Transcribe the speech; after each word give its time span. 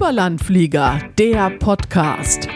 Überlandflieger, 0.00 0.98
der 1.18 1.50
Podcast. 1.50 2.48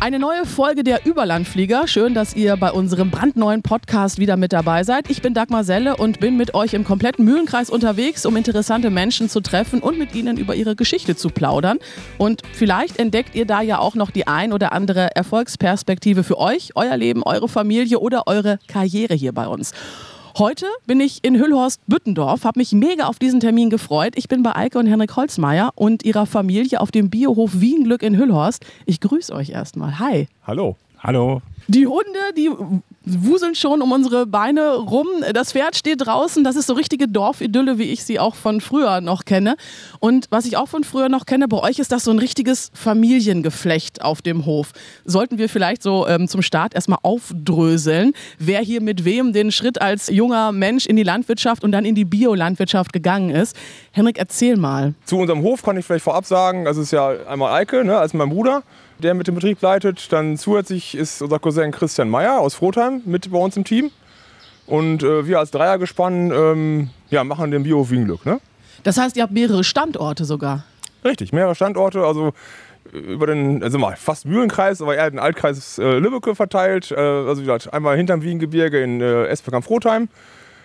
Eine 0.00 0.18
neue 0.18 0.44
Folge 0.44 0.82
der 0.82 1.06
Überlandflieger. 1.06 1.86
Schön, 1.86 2.12
dass 2.12 2.34
ihr 2.34 2.56
bei 2.56 2.72
unserem 2.72 3.12
brandneuen 3.12 3.62
Podcast 3.62 4.18
wieder 4.18 4.36
mit 4.36 4.52
dabei 4.52 4.82
seid. 4.82 5.08
Ich 5.08 5.22
bin 5.22 5.32
Dagmar 5.32 5.62
Selle 5.62 5.96
und 5.96 6.18
bin 6.18 6.36
mit 6.36 6.52
euch 6.52 6.74
im 6.74 6.82
kompletten 6.82 7.24
Mühlenkreis 7.24 7.70
unterwegs, 7.70 8.26
um 8.26 8.36
interessante 8.36 8.90
Menschen 8.90 9.28
zu 9.28 9.42
treffen 9.42 9.78
und 9.78 9.96
mit 9.96 10.16
ihnen 10.16 10.36
über 10.36 10.56
ihre 10.56 10.74
Geschichte 10.74 11.14
zu 11.14 11.28
plaudern. 11.28 11.78
Und 12.18 12.42
vielleicht 12.52 12.98
entdeckt 12.98 13.36
ihr 13.36 13.46
da 13.46 13.62
ja 13.62 13.78
auch 13.78 13.94
noch 13.94 14.10
die 14.10 14.26
ein 14.26 14.52
oder 14.52 14.72
andere 14.72 15.14
Erfolgsperspektive 15.14 16.24
für 16.24 16.38
euch, 16.38 16.72
euer 16.74 16.96
Leben, 16.96 17.22
eure 17.22 17.48
Familie 17.48 18.00
oder 18.00 18.26
eure 18.26 18.58
Karriere 18.66 19.14
hier 19.14 19.32
bei 19.32 19.46
uns. 19.46 19.72
Heute 20.36 20.66
bin 20.84 20.98
ich 20.98 21.22
in 21.22 21.36
Hüllhorst-Büttendorf, 21.38 22.42
habe 22.42 22.58
mich 22.58 22.72
mega 22.72 23.04
auf 23.04 23.20
diesen 23.20 23.38
Termin 23.38 23.70
gefreut. 23.70 24.14
Ich 24.16 24.26
bin 24.26 24.42
bei 24.42 24.56
Eike 24.56 24.80
und 24.80 24.88
Henrik 24.88 25.14
Holzmeier 25.14 25.70
und 25.76 26.04
ihrer 26.04 26.26
Familie 26.26 26.80
auf 26.80 26.90
dem 26.90 27.08
Biohof 27.08 27.60
Wienglück 27.60 28.02
in 28.02 28.16
Hüllhorst. 28.16 28.66
Ich 28.84 29.00
grüße 29.00 29.32
euch 29.32 29.50
erstmal. 29.50 30.00
Hi. 30.00 30.26
Hallo. 30.44 30.74
Hallo. 30.98 31.40
Die 31.68 31.86
Hunde, 31.86 32.18
die 32.36 32.50
wuseln 33.06 33.54
schon 33.54 33.82
um 33.82 33.92
unsere 33.92 34.26
Beine 34.26 34.76
rum. 34.76 35.06
Das 35.32 35.52
Pferd 35.52 35.76
steht 35.76 36.06
draußen. 36.06 36.44
Das 36.44 36.56
ist 36.56 36.66
so 36.66 36.74
richtige 36.74 37.08
Dorfidylle, 37.08 37.78
wie 37.78 37.84
ich 37.84 38.04
sie 38.04 38.18
auch 38.18 38.34
von 38.34 38.60
früher 38.60 39.00
noch 39.00 39.24
kenne. 39.24 39.56
Und 40.00 40.26
was 40.30 40.46
ich 40.46 40.56
auch 40.56 40.68
von 40.68 40.84
früher 40.84 41.08
noch 41.08 41.26
kenne, 41.26 41.48
bei 41.48 41.58
euch 41.58 41.78
ist 41.78 41.92
das 41.92 42.04
so 42.04 42.10
ein 42.10 42.18
richtiges 42.18 42.70
Familiengeflecht 42.74 44.02
auf 44.02 44.22
dem 44.22 44.46
Hof. 44.46 44.72
Sollten 45.04 45.38
wir 45.38 45.48
vielleicht 45.48 45.82
so 45.82 46.06
ähm, 46.06 46.28
zum 46.28 46.42
Start 46.42 46.74
erstmal 46.74 46.98
aufdröseln, 47.02 48.12
wer 48.38 48.60
hier 48.60 48.80
mit 48.80 49.04
wem 49.04 49.32
den 49.32 49.52
Schritt 49.52 49.80
als 49.80 50.08
junger 50.08 50.52
Mensch 50.52 50.86
in 50.86 50.96
die 50.96 51.02
Landwirtschaft 51.02 51.64
und 51.64 51.72
dann 51.72 51.84
in 51.84 51.94
die 51.94 52.04
Biolandwirtschaft 52.04 52.92
gegangen 52.92 53.30
ist. 53.30 53.56
Henrik, 53.92 54.18
erzähl 54.18 54.56
mal. 54.56 54.94
Zu 55.04 55.18
unserem 55.18 55.42
Hof 55.42 55.62
kann 55.62 55.76
ich 55.76 55.84
vielleicht 55.84 56.04
vorab 56.04 56.24
sagen, 56.24 56.64
das 56.64 56.76
ist 56.76 56.90
ja 56.90 57.10
einmal 57.28 57.52
Eike, 57.52 57.84
ne, 57.84 57.96
als 57.98 58.14
mein 58.14 58.30
Bruder 58.30 58.62
der 58.98 59.14
mit 59.14 59.26
dem 59.26 59.34
Betrieb 59.34 59.60
leitet. 59.60 60.12
Dann 60.12 60.36
zusätzlich 60.36 60.94
ist 60.94 61.22
unser 61.22 61.38
Cousin 61.38 61.72
Christian 61.72 62.08
Meyer 62.08 62.40
aus 62.40 62.54
Frotheim 62.54 63.02
mit 63.04 63.30
bei 63.30 63.38
uns 63.38 63.56
im 63.56 63.64
Team. 63.64 63.90
Und 64.66 65.02
äh, 65.02 65.26
wir 65.26 65.38
als 65.38 65.50
Dreiergespann 65.50 66.30
ähm, 66.30 66.90
ja, 67.10 67.22
machen 67.24 67.50
den 67.50 67.64
Bio 67.64 67.90
Wienglück. 67.90 68.24
Ne? 68.24 68.40
Das 68.82 68.96
heißt, 68.98 69.16
ihr 69.16 69.22
habt 69.22 69.32
mehrere 69.32 69.64
Standorte 69.64 70.24
sogar? 70.24 70.64
Richtig, 71.04 71.32
mehrere 71.32 71.54
Standorte. 71.54 72.04
Also 72.04 72.32
äh, 72.92 72.98
über 72.98 73.26
den, 73.26 73.62
also 73.62 73.78
mal 73.78 73.96
fast 73.96 74.24
Mühlenkreis, 74.26 74.80
aber 74.80 74.96
eher 74.96 75.10
den 75.10 75.18
Altkreis 75.18 75.78
äh, 75.78 75.98
Lübbecke 75.98 76.34
verteilt. 76.34 76.90
Äh, 76.90 76.96
also 76.96 77.42
wie 77.42 77.46
gesagt, 77.46 77.72
einmal 77.74 77.96
hinterm 77.96 78.22
Wiengebirge 78.22 78.82
in 78.82 79.00
äh, 79.00 79.26
Esbeck 79.26 79.54
am 79.54 79.62
Frotheim. 79.62 80.08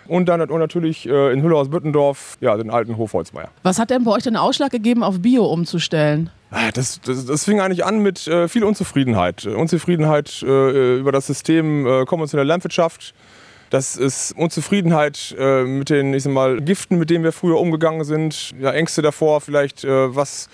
Und 0.09 0.25
dann 0.25 0.41
und 0.41 0.59
natürlich 0.59 1.07
äh, 1.07 1.31
in 1.31 1.43
Hülle-aus-Büttendorf 1.43 2.37
ja, 2.41 2.57
den 2.57 2.71
alten 2.71 2.97
Hof 2.97 3.13
Holzmeier. 3.13 3.49
Was 3.61 3.77
hat 3.77 3.91
denn 3.91 4.03
bei 4.03 4.11
euch 4.11 4.23
den 4.23 4.35
Ausschlag 4.35 4.71
gegeben, 4.71 5.03
auf 5.03 5.21
Bio 5.21 5.45
umzustellen? 5.45 6.31
Ah, 6.51 6.71
das, 6.73 6.99
das, 7.01 7.27
das, 7.27 7.45
fing 7.45 7.59
eigentlich 7.59 7.85
an 7.85 7.99
mit 7.99 8.27
äh, 8.27 8.47
viel 8.47 8.63
Unzufriedenheit. 8.63 9.45
Unzufriedenheit 9.45 10.41
äh, 10.41 10.97
über 10.97 11.11
das 11.11 11.27
System 11.27 11.85
äh, 11.85 12.05
konventionelle 12.05 12.47
Landwirtschaft. 12.47 13.13
Das 13.69 13.95
ist 13.95 14.31
Unzufriedenheit 14.35 15.35
äh, 15.37 15.63
mit 15.63 15.91
den 15.91 16.11
ich 16.15 16.23
sag 16.23 16.33
mal, 16.33 16.59
Giften, 16.59 16.97
mit 16.97 17.11
denen 17.11 17.23
wir 17.23 17.31
früher 17.31 17.59
umgegangen 17.59 18.03
sind. 18.03 18.55
Ja, 18.59 18.71
Ängste 18.71 19.03
davor, 19.03 19.41
vielleicht, 19.41 19.83
äh, 19.83 20.15
was, 20.15 20.49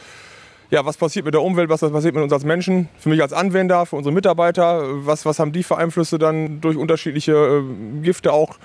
ja, 0.69 0.85
was 0.85 0.97
passiert 0.97 1.23
mit 1.23 1.33
der 1.33 1.41
Umwelt, 1.41 1.69
was 1.69 1.79
passiert 1.79 2.13
mit 2.13 2.23
uns 2.23 2.33
als 2.33 2.43
Menschen. 2.43 2.89
Für 2.99 3.07
mich 3.07 3.21
als 3.21 3.31
Anwender, 3.31 3.85
für 3.85 3.95
unsere 3.95 4.13
Mitarbeiter, 4.13 5.05
was, 5.05 5.25
was 5.25 5.39
haben 5.39 5.53
die 5.53 5.63
für 5.63 5.77
Einflüsse 5.77 6.19
dann 6.19 6.59
durch 6.59 6.75
unterschiedliche 6.75 7.31
äh, 7.31 8.01
Gifte 8.01 8.33
auch. 8.33 8.57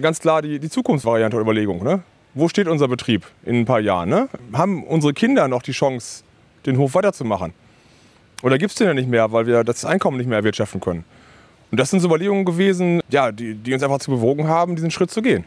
Ganz 0.00 0.20
klar 0.20 0.42
die, 0.42 0.58
die 0.58 0.68
Zukunftsvariante 0.68 1.38
Überlegung. 1.38 1.82
Ne? 1.82 2.02
Wo 2.34 2.48
steht 2.48 2.66
unser 2.66 2.88
Betrieb 2.88 3.26
in 3.44 3.60
ein 3.60 3.64
paar 3.64 3.80
Jahren? 3.80 4.08
Ne? 4.08 4.28
Haben 4.52 4.84
unsere 4.84 5.12
Kinder 5.12 5.46
noch 5.48 5.62
die 5.62 5.72
Chance, 5.72 6.24
den 6.66 6.78
Hof 6.78 6.94
weiterzumachen? 6.94 7.52
Oder 8.42 8.58
gibt 8.58 8.72
es 8.72 8.76
den 8.76 8.88
ja 8.88 8.94
nicht 8.94 9.08
mehr, 9.08 9.30
weil 9.32 9.46
wir 9.46 9.64
das 9.64 9.84
Einkommen 9.84 10.18
nicht 10.18 10.26
mehr 10.26 10.38
erwirtschaften 10.38 10.80
können? 10.80 11.04
Und 11.70 11.78
das 11.78 11.90
sind 11.90 12.00
so 12.00 12.08
Überlegungen 12.08 12.44
gewesen, 12.44 13.00
ja, 13.08 13.32
die, 13.32 13.54
die 13.54 13.72
uns 13.72 13.82
einfach 13.82 13.98
zu 13.98 14.10
bewogen 14.10 14.48
haben, 14.48 14.76
diesen 14.76 14.90
Schritt 14.90 15.10
zu 15.10 15.22
gehen. 15.22 15.44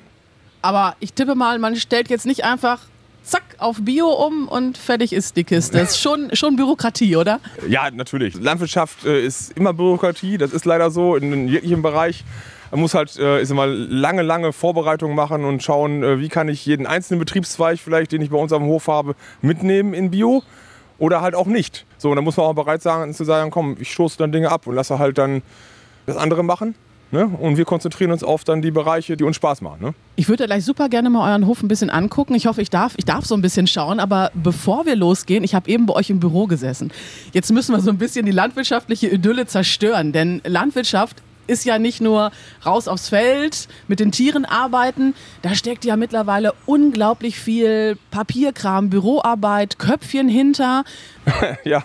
Aber 0.61 0.95
ich 0.99 1.13
tippe 1.13 1.35
mal, 1.35 1.59
man 1.59 1.75
stellt 1.75 2.09
jetzt 2.09 2.25
nicht 2.25 2.43
einfach 2.43 2.79
zack 3.23 3.43
auf 3.57 3.77
Bio 3.81 4.07
um 4.07 4.47
und 4.47 4.77
fertig 4.77 5.13
ist 5.13 5.35
die 5.35 5.43
Kiste. 5.43 5.77
Das 5.77 5.91
ist 5.91 6.01
schon, 6.01 6.29
schon 6.33 6.55
Bürokratie, 6.55 7.15
oder? 7.17 7.39
Ja, 7.67 7.91
natürlich. 7.91 8.35
Landwirtschaft 8.35 9.05
äh, 9.05 9.25
ist 9.25 9.51
immer 9.51 9.73
Bürokratie, 9.73 10.37
das 10.37 10.53
ist 10.53 10.65
leider 10.65 10.89
so 10.89 11.15
in 11.15 11.47
jeglichem 11.47 11.81
Bereich. 11.81 12.23
Man 12.71 12.81
muss 12.81 12.93
halt 12.93 13.17
äh, 13.17 13.41
ist 13.41 13.53
mal 13.53 13.69
lange, 13.69 14.21
lange 14.21 14.53
Vorbereitungen 14.53 15.15
machen 15.15 15.45
und 15.45 15.63
schauen, 15.63 16.03
äh, 16.03 16.19
wie 16.19 16.29
kann 16.29 16.49
ich 16.49 16.65
jeden 16.65 16.85
einzelnen 16.85 17.19
Betriebszweig 17.19 17.79
vielleicht, 17.79 18.11
den 18.11 18.21
ich 18.21 18.29
bei 18.29 18.37
uns 18.37 18.51
am 18.53 18.63
Hof 18.63 18.87
habe, 18.87 19.15
mitnehmen 19.41 19.93
in 19.93 20.11
Bio 20.11 20.43
oder 20.99 21.21
halt 21.21 21.35
auch 21.35 21.47
nicht. 21.47 21.85
So, 21.97 22.09
und 22.09 22.15
dann 22.15 22.25
muss 22.25 22.37
man 22.37 22.45
auch 22.45 22.53
bereit 22.53 22.81
sein 22.81 23.13
zu 23.13 23.23
sagen, 23.23 23.51
komm, 23.51 23.77
ich 23.79 23.91
stoße 23.91 24.17
dann 24.17 24.31
Dinge 24.31 24.51
ab 24.51 24.67
und 24.67 24.75
lasse 24.75 24.99
halt 24.99 25.17
dann 25.17 25.41
das 26.05 26.17
andere 26.17 26.43
machen. 26.43 26.75
Ne? 27.09 27.25
Und 27.25 27.55
wir 27.55 27.63
konzentrieren 27.63 28.11
uns 28.11 28.21
auf 28.21 28.43
dann 28.43 28.61
die 28.61 28.71
Bereiche, 28.71 29.15
die 29.15 29.23
uns 29.23 29.37
Spaß 29.37 29.61
machen. 29.61 29.81
Ne? 29.81 29.93
Ich 30.17 30.27
würde 30.27 30.45
gleich 30.45 30.65
super 30.65 30.89
gerne 30.89 31.09
mal 31.09 31.31
euren 31.31 31.47
Hof 31.47 31.63
ein 31.63 31.69
bisschen 31.69 31.89
angucken. 31.89 32.35
Ich 32.35 32.47
hoffe, 32.47 32.61
ich 32.61 32.69
darf, 32.69 32.95
ich 32.97 33.05
darf 33.05 33.25
so 33.25 33.33
ein 33.33 33.41
bisschen 33.41 33.65
schauen. 33.65 34.01
Aber 34.01 34.29
bevor 34.33 34.85
wir 34.85 34.97
losgehen, 34.97 35.45
ich 35.45 35.55
habe 35.55 35.69
eben 35.69 35.85
bei 35.85 35.93
euch 35.93 36.09
im 36.09 36.19
Büro 36.19 36.47
gesessen. 36.47 36.91
Jetzt 37.31 37.51
müssen 37.53 37.73
wir 37.73 37.79
so 37.79 37.91
ein 37.91 37.97
bisschen 37.97 38.25
die 38.25 38.33
landwirtschaftliche 38.33 39.07
Idylle 39.07 39.45
zerstören. 39.45 40.11
Denn 40.11 40.41
Landwirtschaft 40.43 41.23
ist 41.47 41.65
ja 41.65 41.79
nicht 41.79 42.01
nur 42.01 42.31
raus 42.65 42.87
aufs 42.87 43.09
Feld, 43.09 43.67
mit 43.87 43.99
den 43.99 44.11
Tieren 44.11 44.45
arbeiten. 44.45 45.15
Da 45.41 45.55
steckt 45.55 45.85
ja 45.85 45.95
mittlerweile 45.95 46.53
unglaublich 46.65 47.39
viel 47.39 47.97
Papierkram, 48.11 48.89
Büroarbeit, 48.89 49.79
Köpfchen 49.79 50.29
hinter. 50.29 50.83
ja, 51.63 51.83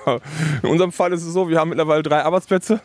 in 0.63 0.69
unserem 0.69 0.93
Fall 0.93 1.13
ist 1.13 1.23
es 1.23 1.33
so, 1.33 1.49
wir 1.49 1.59
haben 1.59 1.71
mittlerweile 1.71 2.03
drei 2.03 2.23
Arbeitsplätze. 2.23 2.81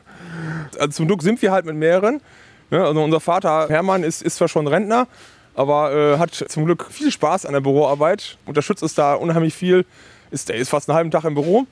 Also 0.79 0.89
zum 0.89 1.07
Glück 1.07 1.21
sind 1.21 1.41
wir 1.41 1.51
halt 1.51 1.65
mit 1.65 1.75
mehreren. 1.75 2.21
Also 2.69 3.01
unser 3.01 3.19
Vater 3.19 3.67
Hermann 3.69 4.03
ist, 4.03 4.21
ist 4.21 4.37
zwar 4.37 4.47
schon 4.47 4.67
Rentner, 4.67 5.07
aber 5.55 5.93
äh, 5.93 6.17
hat 6.17 6.33
zum 6.35 6.65
Glück 6.65 6.87
viel 6.89 7.11
Spaß 7.11 7.45
an 7.45 7.53
der 7.53 7.61
Büroarbeit, 7.61 8.37
unterstützt 8.45 8.83
es 8.83 8.93
da 8.93 9.13
unheimlich 9.13 9.53
viel. 9.53 9.85
Ist, 10.29 10.49
er 10.49 10.57
ist 10.57 10.69
fast 10.69 10.89
einen 10.89 10.97
halben 10.97 11.11
Tag 11.11 11.23
im 11.23 11.35
Büro. 11.35 11.65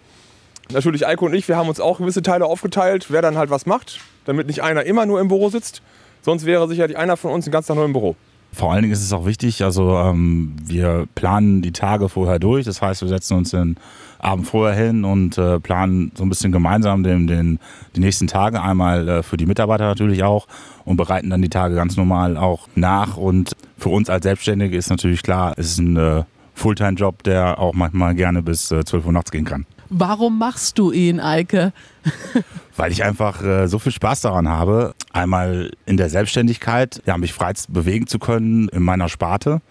Natürlich 0.71 1.05
Eiko 1.05 1.25
und 1.25 1.33
ich, 1.33 1.47
wir 1.47 1.57
haben 1.57 1.69
uns 1.69 1.79
auch 1.79 1.99
gewisse 1.99 2.21
Teile 2.21 2.45
aufgeteilt, 2.45 3.07
wer 3.09 3.21
dann 3.21 3.37
halt 3.37 3.49
was 3.49 3.65
macht, 3.65 3.99
damit 4.25 4.47
nicht 4.47 4.63
einer 4.63 4.83
immer 4.83 5.05
nur 5.05 5.21
im 5.21 5.27
Büro 5.27 5.49
sitzt. 5.49 5.81
Sonst 6.21 6.45
wäre 6.45 6.67
sicherlich 6.67 6.97
einer 6.97 7.17
von 7.17 7.31
uns 7.31 7.45
den 7.45 7.51
ganzen 7.51 7.67
Tag 7.69 7.75
nur 7.75 7.85
im 7.85 7.93
Büro. 7.93 8.15
Vor 8.51 8.71
allen 8.71 8.83
Dingen 8.83 8.93
ist 8.93 9.03
es 9.03 9.11
auch 9.11 9.25
wichtig, 9.25 9.63
also 9.63 9.97
ähm, 9.97 10.55
wir 10.63 11.07
planen 11.13 11.61
die 11.61 11.73
Tage 11.73 12.07
vorher 12.07 12.39
durch. 12.39 12.65
Das 12.65 12.81
heißt, 12.81 13.01
wir 13.01 13.09
setzen 13.09 13.37
uns 13.37 13.51
den 13.51 13.75
Abend 14.17 14.47
vorher 14.47 14.75
hin 14.81 15.03
und 15.03 15.37
äh, 15.37 15.59
planen 15.59 16.13
so 16.15 16.23
ein 16.23 16.29
bisschen 16.29 16.53
gemeinsam 16.53 17.03
den, 17.03 17.27
den, 17.27 17.59
die 17.95 17.99
nächsten 17.99 18.27
Tage 18.27 18.61
einmal 18.61 19.09
äh, 19.09 19.23
für 19.23 19.35
die 19.35 19.45
Mitarbeiter 19.45 19.83
natürlich 19.83 20.23
auch 20.23 20.47
und 20.85 20.95
bereiten 20.95 21.29
dann 21.29 21.41
die 21.41 21.49
Tage 21.49 21.75
ganz 21.75 21.97
normal 21.97 22.37
auch 22.37 22.69
nach. 22.75 23.17
Und 23.17 23.57
für 23.77 23.89
uns 23.89 24.09
als 24.09 24.23
Selbstständige 24.23 24.77
ist 24.77 24.89
natürlich 24.89 25.21
klar, 25.21 25.53
es 25.57 25.71
ist 25.71 25.79
ein 25.79 25.97
äh, 25.97 26.23
Fulltime-Job, 26.53 27.23
der 27.23 27.59
auch 27.59 27.73
manchmal 27.73 28.15
gerne 28.15 28.41
bis 28.41 28.71
äh, 28.71 28.85
12 28.85 29.05
Uhr 29.05 29.11
nachts 29.11 29.31
gehen 29.31 29.45
kann. 29.45 29.65
Warum 29.89 30.37
machst 30.37 30.77
du 30.79 30.91
ihn, 30.91 31.19
Eike? 31.19 31.73
Weil 32.75 32.91
ich 32.91 33.03
einfach 33.03 33.43
äh, 33.43 33.67
so 33.67 33.79
viel 33.79 33.91
Spaß 33.91 34.21
daran 34.21 34.49
habe, 34.49 34.95
einmal 35.13 35.71
in 35.85 35.97
der 35.97 36.09
Selbstständigkeit, 36.09 37.01
ja, 37.05 37.17
mich 37.17 37.33
frei 37.33 37.53
bewegen 37.69 38.07
zu 38.07 38.19
können 38.19 38.67
in 38.69 38.83
meiner 38.83 39.09
Sparte. 39.09 39.61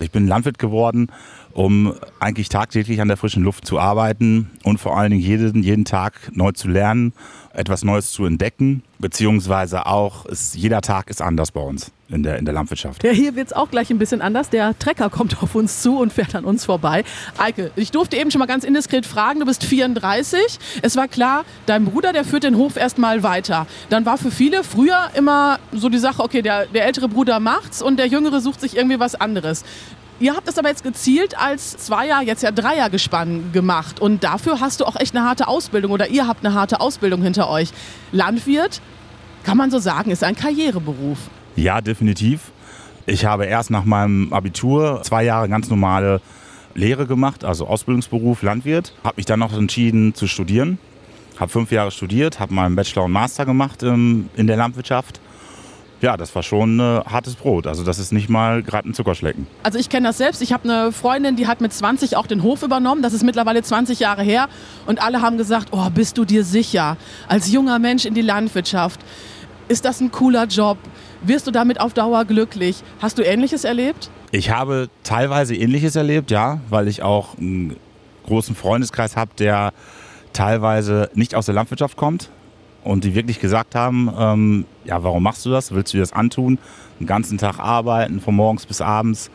Ich 0.00 0.10
bin 0.10 0.26
Landwirt 0.26 0.58
geworden, 0.58 1.08
um 1.54 1.94
eigentlich 2.18 2.48
tagtäglich 2.48 3.00
an 3.00 3.08
der 3.08 3.16
frischen 3.16 3.42
Luft 3.42 3.66
zu 3.66 3.78
arbeiten 3.78 4.50
und 4.64 4.78
vor 4.78 4.98
allen 4.98 5.12
Dingen 5.12 5.22
jeden, 5.22 5.62
jeden 5.62 5.84
Tag 5.84 6.30
neu 6.32 6.52
zu 6.52 6.68
lernen, 6.68 7.12
etwas 7.52 7.84
Neues 7.84 8.10
zu 8.10 8.26
entdecken, 8.26 8.82
beziehungsweise 8.98 9.86
auch, 9.86 10.26
ist, 10.26 10.56
jeder 10.56 10.80
Tag 10.80 11.08
ist 11.08 11.22
anders 11.22 11.52
bei 11.52 11.60
uns 11.60 11.92
in 12.08 12.24
der, 12.24 12.38
in 12.38 12.44
der 12.44 12.54
Landwirtschaft. 12.54 13.04
Ja, 13.04 13.12
hier 13.12 13.36
wird 13.36 13.46
es 13.48 13.52
auch 13.52 13.70
gleich 13.70 13.90
ein 13.90 13.98
bisschen 13.98 14.20
anders. 14.20 14.50
Der 14.50 14.76
Trecker 14.78 15.08
kommt 15.10 15.40
auf 15.42 15.54
uns 15.54 15.80
zu 15.80 15.98
und 15.98 16.12
fährt 16.12 16.34
an 16.34 16.44
uns 16.44 16.64
vorbei. 16.64 17.04
Eike, 17.38 17.70
ich 17.76 17.92
durfte 17.92 18.16
eben 18.16 18.32
schon 18.32 18.40
mal 18.40 18.46
ganz 18.46 18.64
indiskret 18.64 19.06
fragen, 19.06 19.38
du 19.38 19.46
bist 19.46 19.64
34. 19.64 20.40
Es 20.82 20.96
war 20.96 21.06
klar, 21.06 21.44
dein 21.66 21.84
Bruder, 21.84 22.12
der 22.12 22.24
führt 22.24 22.42
den 22.42 22.56
Hof 22.56 22.76
erstmal 22.76 23.22
weiter. 23.22 23.68
Dann 23.90 24.04
war 24.04 24.18
für 24.18 24.32
viele 24.32 24.64
früher 24.64 25.10
immer 25.14 25.60
so 25.72 25.88
die 25.88 25.98
Sache, 25.98 26.22
okay, 26.22 26.42
der, 26.42 26.66
der 26.66 26.86
ältere 26.86 27.08
Bruder 27.08 27.38
macht's 27.38 27.80
und 27.80 27.98
der 27.98 28.08
jüngere 28.08 28.40
sucht 28.40 28.60
sich 28.60 28.76
irgendwie 28.76 28.98
was 28.98 29.14
anderes. 29.14 29.64
Ihr 30.24 30.34
habt 30.34 30.48
das 30.48 30.56
aber 30.56 30.70
jetzt 30.70 30.82
gezielt 30.82 31.38
als 31.38 31.76
Zweier, 31.76 32.22
jetzt 32.22 32.42
ja 32.42 32.50
Dreiergespann 32.50 33.52
gemacht. 33.52 34.00
Und 34.00 34.24
dafür 34.24 34.58
hast 34.58 34.80
du 34.80 34.86
auch 34.86 34.96
echt 34.96 35.14
eine 35.14 35.22
harte 35.22 35.48
Ausbildung 35.48 35.92
oder 35.92 36.08
ihr 36.08 36.26
habt 36.26 36.46
eine 36.46 36.54
harte 36.54 36.80
Ausbildung 36.80 37.20
hinter 37.20 37.50
euch. 37.50 37.68
Landwirt, 38.10 38.80
kann 39.42 39.58
man 39.58 39.70
so 39.70 39.78
sagen, 39.78 40.10
ist 40.10 40.24
ein 40.24 40.34
Karriereberuf. 40.34 41.18
Ja, 41.56 41.82
definitiv. 41.82 42.52
Ich 43.04 43.26
habe 43.26 43.44
erst 43.44 43.70
nach 43.70 43.84
meinem 43.84 44.32
Abitur 44.32 45.02
zwei 45.04 45.24
Jahre 45.24 45.46
ganz 45.50 45.68
normale 45.68 46.22
Lehre 46.74 47.06
gemacht, 47.06 47.44
also 47.44 47.66
Ausbildungsberuf 47.66 48.42
Landwirt. 48.42 48.94
Habe 49.04 49.16
mich 49.16 49.26
dann 49.26 49.40
noch 49.40 49.52
entschieden 49.52 50.14
zu 50.14 50.26
studieren. 50.26 50.78
Habe 51.38 51.50
fünf 51.50 51.70
Jahre 51.70 51.90
studiert, 51.90 52.40
habe 52.40 52.54
meinen 52.54 52.76
Bachelor 52.76 53.04
und 53.04 53.12
Master 53.12 53.44
gemacht 53.44 53.82
in 53.82 54.30
der 54.38 54.56
Landwirtschaft 54.56 55.20
ja, 56.00 56.16
das 56.16 56.34
war 56.34 56.42
schon 56.42 56.80
äh, 56.80 56.82
hartes 56.82 57.34
Brot. 57.34 57.66
Also 57.66 57.84
das 57.84 57.98
ist 57.98 58.12
nicht 58.12 58.28
mal 58.28 58.62
gerade 58.62 58.88
ein 58.88 58.94
Zuckerschlecken. 58.94 59.46
Also 59.62 59.78
ich 59.78 59.88
kenne 59.88 60.08
das 60.08 60.18
selbst. 60.18 60.42
Ich 60.42 60.52
habe 60.52 60.64
eine 60.64 60.92
Freundin, 60.92 61.36
die 61.36 61.46
hat 61.46 61.60
mit 61.60 61.72
20 61.72 62.16
auch 62.16 62.26
den 62.26 62.42
Hof 62.42 62.62
übernommen. 62.62 63.02
Das 63.02 63.12
ist 63.12 63.22
mittlerweile 63.24 63.62
20 63.62 64.00
Jahre 64.00 64.22
her. 64.22 64.48
Und 64.86 65.02
alle 65.02 65.22
haben 65.22 65.38
gesagt, 65.38 65.68
oh, 65.72 65.88
bist 65.90 66.18
du 66.18 66.24
dir 66.24 66.44
sicher? 66.44 66.96
Als 67.28 67.50
junger 67.50 67.78
Mensch 67.78 68.04
in 68.04 68.14
die 68.14 68.22
Landwirtschaft. 68.22 69.00
Ist 69.68 69.84
das 69.84 70.00
ein 70.00 70.10
cooler 70.10 70.44
Job? 70.44 70.76
Wirst 71.22 71.46
du 71.46 71.50
damit 71.50 71.80
auf 71.80 71.94
Dauer 71.94 72.26
glücklich? 72.26 72.82
Hast 73.00 73.16
du 73.18 73.22
Ähnliches 73.22 73.64
erlebt? 73.64 74.10
Ich 74.30 74.50
habe 74.50 74.90
teilweise 75.04 75.54
Ähnliches 75.54 75.96
erlebt, 75.96 76.30
ja, 76.30 76.60
weil 76.68 76.86
ich 76.86 77.02
auch 77.02 77.38
einen 77.38 77.76
großen 78.26 78.54
Freundeskreis 78.54 79.16
habe, 79.16 79.30
der 79.38 79.72
teilweise 80.34 81.08
nicht 81.14 81.34
aus 81.34 81.46
der 81.46 81.54
Landwirtschaft 81.54 81.96
kommt 81.96 82.30
und 82.84 83.04
die 83.04 83.14
wirklich 83.14 83.40
gesagt 83.40 83.74
haben, 83.74 84.10
ähm, 84.16 84.64
ja, 84.84 85.02
warum 85.02 85.22
machst 85.22 85.44
du 85.46 85.50
das? 85.50 85.72
Willst 85.72 85.92
du 85.92 85.96
dir 85.96 86.02
das 86.02 86.12
antun? 86.12 86.58
Den 87.00 87.06
ganzen 87.06 87.38
Tag 87.38 87.58
arbeiten, 87.58 88.20
von 88.20 88.36
morgens 88.36 88.66
bis 88.66 88.80
abends. 88.80 89.30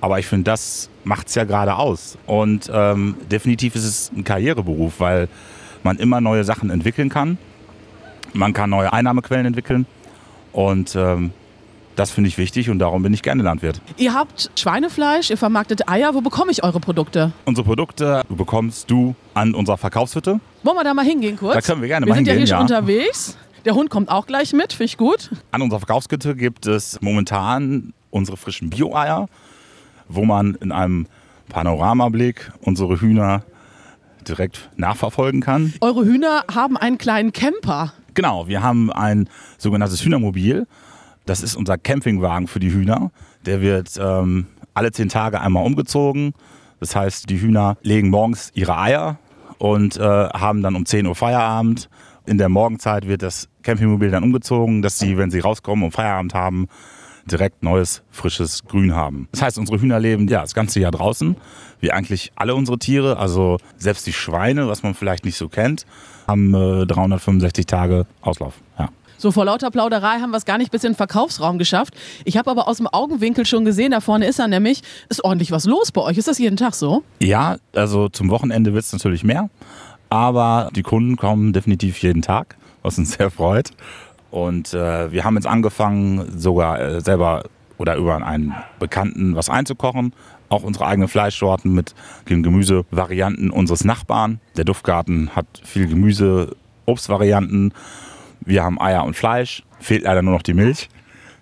Aber 0.00 0.18
ich 0.18 0.26
finde, 0.26 0.44
das 0.44 0.88
macht 1.04 1.28
es 1.28 1.34
ja 1.34 1.44
gerade 1.44 1.76
aus. 1.76 2.16
Und 2.26 2.70
ähm, 2.72 3.16
definitiv 3.30 3.74
ist 3.74 3.84
es 3.84 4.12
ein 4.14 4.24
Karriereberuf, 4.24 5.00
weil 5.00 5.28
man 5.82 5.96
immer 5.96 6.20
neue 6.20 6.44
Sachen 6.44 6.70
entwickeln 6.70 7.08
kann. 7.08 7.38
Man 8.32 8.52
kann 8.52 8.70
neue 8.70 8.92
Einnahmequellen 8.92 9.46
entwickeln. 9.46 9.86
Und 10.52 10.94
ähm, 10.94 11.32
das 11.96 12.10
finde 12.10 12.28
ich 12.28 12.38
wichtig 12.38 12.70
und 12.70 12.78
darum 12.78 13.02
bin 13.02 13.12
ich 13.12 13.22
gerne 13.22 13.42
Landwirt. 13.42 13.80
Ihr 13.96 14.14
habt 14.14 14.50
Schweinefleisch, 14.58 15.30
ihr 15.30 15.36
vermarktet 15.36 15.88
Eier. 15.88 16.14
Wo 16.14 16.20
bekomme 16.20 16.50
ich 16.50 16.62
eure 16.62 16.80
Produkte? 16.80 17.32
Unsere 17.44 17.66
Produkte 17.66 18.22
bekommst 18.28 18.90
du 18.90 19.14
an 19.34 19.54
unserer 19.54 19.76
Verkaufshütte. 19.76 20.40
Wollen 20.62 20.76
wir 20.76 20.84
da 20.84 20.94
mal 20.94 21.04
hingehen 21.04 21.36
kurz? 21.36 21.54
Da 21.54 21.60
können 21.60 21.82
wir 21.82 21.88
gerne 21.88 22.06
wir 22.06 22.10
mal 22.10 22.16
sind 22.16 22.26
ja 22.26 22.32
hingehen, 22.32 22.46
hier 22.46 22.56
schon 22.56 22.68
ja. 22.68 22.78
unterwegs. 22.78 23.36
Der 23.64 23.74
Hund 23.74 23.90
kommt 23.90 24.08
auch 24.08 24.26
gleich 24.26 24.52
mit, 24.52 24.72
finde 24.72 24.84
ich 24.84 24.96
gut. 24.96 25.30
An 25.50 25.60
unserer 25.60 25.80
Verkaufskette 25.80 26.34
gibt 26.34 26.66
es 26.66 27.00
momentan 27.02 27.92
unsere 28.10 28.36
frischen 28.36 28.70
Bio-Eier, 28.70 29.28
wo 30.08 30.24
man 30.24 30.54
in 30.54 30.72
einem 30.72 31.06
Panoramablick 31.50 32.52
unsere 32.62 33.00
Hühner 33.00 33.42
direkt 34.26 34.70
nachverfolgen 34.76 35.40
kann. 35.40 35.74
Eure 35.80 36.04
Hühner 36.04 36.44
haben 36.52 36.76
einen 36.76 36.98
kleinen 36.98 37.32
Camper. 37.32 37.92
Genau, 38.14 38.48
wir 38.48 38.62
haben 38.62 38.92
ein 38.92 39.28
sogenanntes 39.58 40.04
Hühnermobil. 40.04 40.66
Das 41.30 41.44
ist 41.44 41.54
unser 41.54 41.78
Campingwagen 41.78 42.48
für 42.48 42.58
die 42.58 42.72
Hühner. 42.72 43.12
Der 43.46 43.60
wird 43.60 43.96
ähm, 44.02 44.46
alle 44.74 44.90
zehn 44.90 45.08
Tage 45.08 45.40
einmal 45.40 45.64
umgezogen. 45.64 46.34
Das 46.80 46.96
heißt, 46.96 47.30
die 47.30 47.40
Hühner 47.40 47.76
legen 47.82 48.10
morgens 48.10 48.50
ihre 48.52 48.76
Eier 48.76 49.16
und 49.58 49.96
äh, 49.96 50.00
haben 50.00 50.60
dann 50.60 50.74
um 50.74 50.84
10 50.84 51.06
Uhr 51.06 51.14
Feierabend. 51.14 51.88
In 52.26 52.36
der 52.36 52.48
Morgenzeit 52.48 53.06
wird 53.06 53.22
das 53.22 53.48
Campingmobil 53.62 54.10
dann 54.10 54.24
umgezogen, 54.24 54.82
dass 54.82 54.98
sie, 54.98 55.18
wenn 55.18 55.30
sie 55.30 55.38
rauskommen 55.38 55.84
und 55.84 55.92
Feierabend 55.92 56.34
haben, 56.34 56.66
direkt 57.30 57.62
neues, 57.62 58.02
frisches 58.10 58.64
Grün 58.64 58.96
haben. 58.96 59.28
Das 59.30 59.42
heißt, 59.42 59.58
unsere 59.58 59.80
Hühner 59.80 60.00
leben 60.00 60.26
ja 60.26 60.40
das 60.40 60.54
ganze 60.54 60.80
Jahr 60.80 60.90
draußen, 60.90 61.36
wie 61.78 61.92
eigentlich 61.92 62.32
alle 62.34 62.56
unsere 62.56 62.80
Tiere. 62.80 63.18
Also 63.18 63.58
selbst 63.76 64.04
die 64.04 64.12
Schweine, 64.12 64.66
was 64.66 64.82
man 64.82 64.94
vielleicht 64.94 65.24
nicht 65.24 65.36
so 65.36 65.48
kennt, 65.48 65.86
haben 66.26 66.52
äh, 66.54 66.86
365 66.86 67.66
Tage 67.66 68.06
Auslauf. 68.20 68.54
Ja. 68.80 68.88
So 69.20 69.32
vor 69.32 69.44
lauter 69.44 69.70
Plauderei 69.70 70.20
haben 70.20 70.30
wir 70.30 70.38
es 70.38 70.46
gar 70.46 70.56
nicht 70.56 70.70
bis 70.70 70.82
in 70.82 70.92
den 70.92 70.96
Verkaufsraum 70.96 71.58
geschafft. 71.58 71.92
Ich 72.24 72.38
habe 72.38 72.50
aber 72.50 72.66
aus 72.66 72.78
dem 72.78 72.86
Augenwinkel 72.86 73.44
schon 73.44 73.66
gesehen, 73.66 73.90
da 73.90 74.00
vorne 74.00 74.26
ist 74.26 74.38
er 74.38 74.48
nämlich, 74.48 74.80
ist 75.10 75.22
ordentlich 75.22 75.52
was 75.52 75.66
los 75.66 75.92
bei 75.92 76.00
euch. 76.00 76.16
Ist 76.16 76.26
das 76.26 76.38
jeden 76.38 76.56
Tag 76.56 76.74
so? 76.74 77.02
Ja, 77.18 77.58
also 77.74 78.08
zum 78.08 78.30
Wochenende 78.30 78.72
wird 78.72 78.82
es 78.82 78.94
natürlich 78.94 79.22
mehr, 79.22 79.50
aber 80.08 80.70
die 80.74 80.80
Kunden 80.80 81.16
kommen 81.16 81.52
definitiv 81.52 81.98
jeden 81.98 82.22
Tag, 82.22 82.56
was 82.80 82.96
uns 82.96 83.12
sehr 83.18 83.30
freut. 83.30 83.72
Und 84.30 84.72
äh, 84.72 85.12
wir 85.12 85.22
haben 85.22 85.34
jetzt 85.34 85.46
angefangen, 85.46 86.38
sogar 86.38 86.80
äh, 86.80 87.00
selber 87.02 87.42
oder 87.76 87.96
über 87.96 88.24
einen 88.24 88.54
Bekannten 88.78 89.36
was 89.36 89.50
einzukochen. 89.50 90.14
Auch 90.48 90.62
unsere 90.62 90.86
eigenen 90.86 91.08
Fleischsorten 91.08 91.74
mit 91.74 91.94
den 92.30 92.42
Gemüsevarianten 92.42 93.50
unseres 93.50 93.84
Nachbarn. 93.84 94.40
Der 94.56 94.64
Duftgarten 94.64 95.36
hat 95.36 95.46
viel 95.62 95.88
Gemüse, 95.88 96.56
Obstvarianten. 96.86 97.74
Wir 98.40 98.62
haben 98.62 98.80
Eier 98.80 99.04
und 99.04 99.14
Fleisch, 99.14 99.62
fehlt 99.78 100.04
leider 100.04 100.22
nur 100.22 100.34
noch 100.34 100.42
die 100.42 100.54
Milch. 100.54 100.88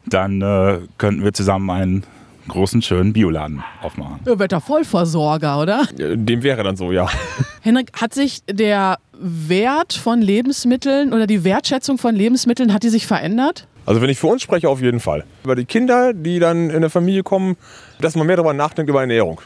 Dann 0.06 0.40
äh, 0.40 0.78
könnten 0.96 1.22
wir 1.22 1.32
zusammen 1.32 1.70
einen 1.70 2.04
großen, 2.48 2.82
schönen 2.82 3.12
Bioladen 3.12 3.62
aufmachen. 3.82 4.20
Werdet 4.24 4.62
Vollversorger, 4.62 5.60
oder? 5.60 5.86
Dem 5.96 6.42
wäre 6.42 6.62
dann 6.62 6.76
so, 6.76 6.92
ja. 6.92 7.08
Henrik, 7.62 7.92
hat 8.00 8.14
sich 8.14 8.42
der 8.46 8.98
Wert 9.12 9.92
von 9.92 10.20
Lebensmitteln 10.20 11.12
oder 11.12 11.26
die 11.26 11.44
Wertschätzung 11.44 11.98
von 11.98 12.14
Lebensmitteln, 12.14 12.72
hat 12.72 12.82
die 12.82 12.88
sich 12.88 13.06
verändert? 13.06 13.66
Also 13.86 14.00
wenn 14.02 14.10
ich 14.10 14.18
für 14.18 14.26
uns 14.26 14.42
spreche, 14.42 14.68
auf 14.68 14.80
jeden 14.80 15.00
Fall. 15.00 15.24
Über 15.44 15.56
die 15.56 15.64
Kinder, 15.64 16.12
die 16.12 16.38
dann 16.38 16.70
in 16.70 16.80
der 16.80 16.90
Familie 16.90 17.22
kommen, 17.22 17.56
dass 18.00 18.16
man 18.16 18.26
mehr 18.26 18.36
darüber 18.36 18.52
nachdenkt 18.52 18.90
über 18.90 19.00
Ernährung. 19.00 19.40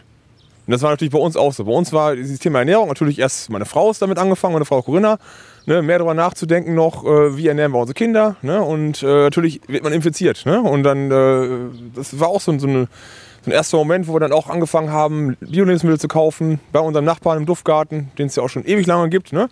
Und 0.67 0.71
das 0.71 0.83
war 0.83 0.91
natürlich 0.91 1.13
bei 1.13 1.19
uns 1.19 1.37
auch 1.37 1.53
so. 1.53 1.65
Bei 1.65 1.73
uns 1.73 1.93
war 1.93 2.15
dieses 2.15 2.39
Thema 2.39 2.61
Ernährung 2.61 2.89
natürlich 2.89 3.19
erst, 3.19 3.51
meine 3.51 3.65
Frau 3.65 3.91
ist 3.91 4.01
damit 4.01 4.19
angefangen, 4.19 4.55
meine 4.55 4.65
Frau 4.65 4.81
Corinna, 4.83 5.19
ne, 5.67 5.83
mehr 5.83 5.99
darüber 5.99 6.15
nachzudenken 6.15 6.75
noch, 6.75 7.05
äh, 7.05 7.37
wie 7.37 7.49
ernähren 7.49 7.73
wir 7.73 7.79
unsere 7.79 7.95
Kinder. 7.95 8.37
Ne, 8.43 8.63
und 8.63 9.03
äh, 9.03 9.07
natürlich 9.07 9.61
wird 9.69 9.85
man 9.85 9.93
infiziert. 9.93 10.45
Ne, 10.47 10.61
und 10.61 10.83
dann, 10.83 11.11
äh, 11.11 11.71
das 11.95 12.19
war 12.19 12.29
auch 12.29 12.41
so, 12.41 12.59
so, 12.59 12.67
eine, 12.67 12.89
so 13.43 13.51
ein 13.51 13.53
erster 13.53 13.77
Moment, 13.77 14.09
wo 14.09 14.15
wir 14.15 14.21
dann 14.21 14.33
auch 14.33 14.49
angefangen 14.49 14.91
haben, 14.91 15.37
Bio-Lebensmittel 15.41 15.99
zu 15.99 16.09
kaufen, 16.09 16.61
bei 16.73 16.81
unserem 16.81 17.05
Nachbarn 17.05 17.39
im 17.39 17.47
Duftgarten, 17.47 18.11
den 18.19 18.27
es 18.27 18.37
ja 18.37 18.43
auch 18.43 18.49
schon 18.49 18.65
ewig 18.65 18.87
lange 18.87 19.09
gibt. 19.09 19.33
Ne. 19.33 19.49